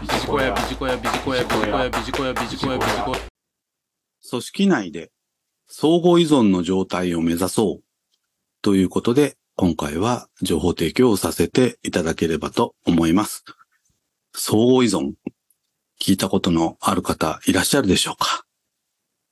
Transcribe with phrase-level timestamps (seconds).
[0.00, 3.20] ビジコヤ、ビジコヤ、ビジコヤ、ビジコヤ、ビジコヤ、ビジコヤ、ビジコヤ。
[4.30, 5.10] 組織内で
[5.66, 7.84] 相互依存の状態を目指そう
[8.62, 13.44] ということで、今回は情報提供をさせていただければと思います。
[14.32, 15.12] 相互依存、
[16.00, 18.44] 聞いたことのある方いらっしゃるでしょうか？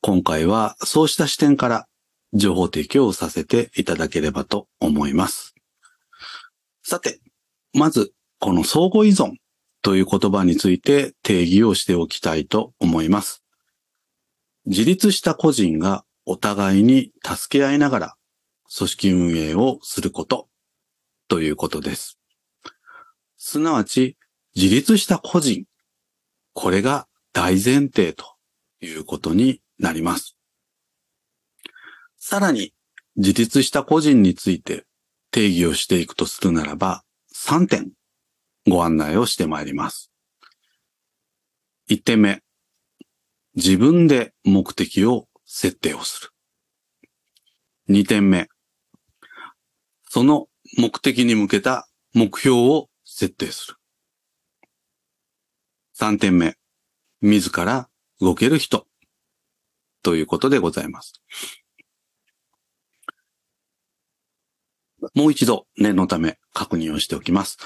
[0.00, 1.86] 今回はそうした視点から
[2.32, 5.54] 情報提供をさせていただければと思います。
[6.82, 7.20] さて、
[7.72, 9.34] まず、この相互依存
[9.86, 13.44] という言葉について定義をしておきたいと思います。
[14.64, 18.14] 自立した個人がお互いに助け合いながら
[18.76, 20.48] 組織運営をすること
[21.28, 22.18] ということです。
[23.36, 24.16] すなわち、
[24.56, 25.66] 自立した個人、
[26.52, 28.34] これが大前提と
[28.80, 30.36] いうことになります。
[32.18, 32.72] さらに、
[33.14, 34.84] 自立した個人について
[35.30, 37.04] 定義をしていくとするならば、
[37.36, 37.92] 3点
[38.68, 40.10] ご案内をしてまいります。
[41.88, 42.42] 1点目、
[43.54, 46.30] 自分で目的を設定をする。
[47.88, 48.48] 2点目、
[50.08, 53.74] その目的に向けた目標を設定する。
[55.98, 56.56] 3点目、
[57.20, 57.88] 自ら
[58.20, 58.86] 動ける人
[60.02, 61.22] ということでございます。
[65.14, 67.58] もう一度念のため確認をしておきます。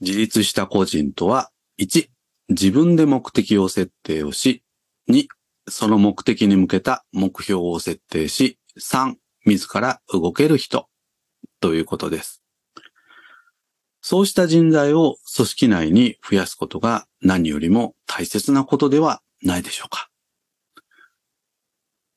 [0.00, 2.08] 自立した個人とは、1、
[2.50, 4.62] 自分で目的を設定をし、
[5.10, 5.26] 2、
[5.68, 10.88] その目的に向けた目標を設定し、3、自ら動ける人
[11.60, 12.42] ということです。
[14.00, 20.08] そうした人材を組織内に増やすことが何よりも大切なことではないでしょうか。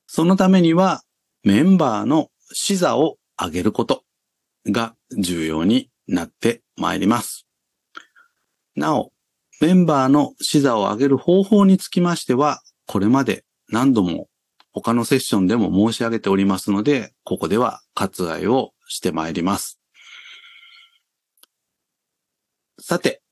[0.06, 1.02] そのためには
[1.42, 4.04] メンバーの視座を上げること
[4.66, 7.46] が重要になってまいります。
[8.76, 9.12] なお、
[9.60, 14.28] メンバーの視座を上げる方法につきましては、これまで何度も
[14.72, 19.78] 他のセッションでも申し上げておりますので、ここでは割愛をしてまいります。
[22.80, 23.22] さて、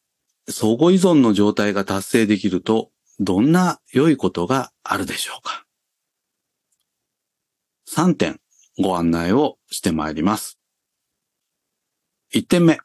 [0.49, 5.65] 相互依存の状態が達成できると、どんな良いことがあるでしょうか
[7.89, 8.41] ?3 点
[8.79, 10.59] ご案内をしてまいります。
[12.35, 12.81] 1点目、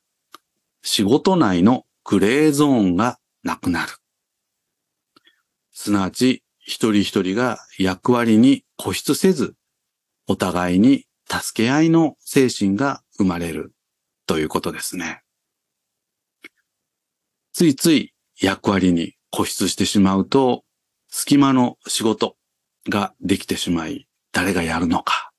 [0.82, 3.92] 仕事内のグレーゾーンがなくなる。
[5.72, 9.56] すなわち、一人一人が役割に固執せず、
[10.28, 13.74] お互いに助け合いの精神が生まれる
[14.28, 15.24] ということですね。
[17.54, 20.64] ついつい役割に固執してしまうと、
[21.10, 22.36] 隙間の仕事
[22.88, 25.32] ができてしまい、誰がやるのか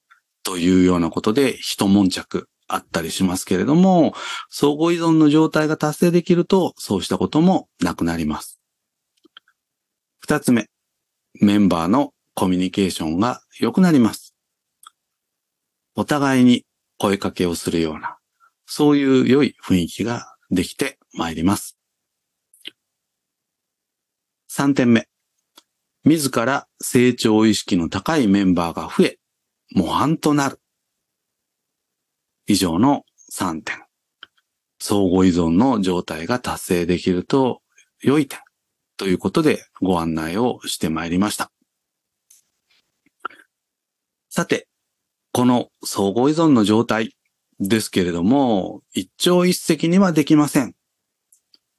[0.42, 4.14] というようなことで一悶着あったりしますけれども、
[4.50, 8.60] 相互依存の状態が達成できると、そうしたこともなくなります。
[10.18, 10.68] 二つ目、
[11.40, 14.34] メンバーのコミュニケーションが良くなります。
[15.94, 16.66] お互いに
[16.98, 18.18] 声かけをするような、
[18.66, 21.78] そういう良い雰囲気ができてまいります。
[24.48, 25.08] 三点目、
[26.04, 29.18] 自ら成長意識の高いメンバーが増え、
[29.72, 30.60] 模範となる。
[32.46, 33.84] 以上の3点。
[34.78, 37.62] 相互依存の状態が達成できると
[38.02, 38.38] 良い点
[38.96, 41.50] ということでご案内をしてまいりました。
[44.28, 44.68] さて、
[45.32, 47.16] この相互依存の状態
[47.58, 50.74] ですけれども、一朝一夕にはできません。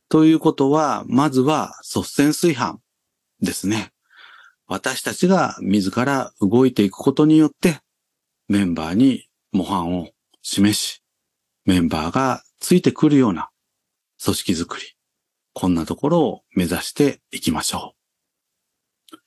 [0.10, 2.80] ということは、まずは率先炊飯
[3.42, 3.92] ですね。
[4.66, 7.80] 私たちが自ら動いていくことによって、
[8.48, 10.10] メンバーに模範を
[10.50, 11.04] 示し、
[11.66, 13.50] メンバーがついてくるような
[14.24, 14.96] 組織づくり、
[15.52, 17.96] こんなところを目指していきましょ
[19.12, 19.18] う。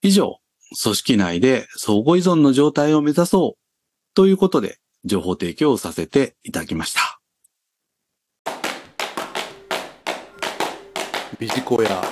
[0.00, 0.40] 以上、
[0.82, 7.20] 組織内で相互依存の状態を目指そうということで情報提供をさせていただきました。
[11.38, 12.02] ビジコヤ、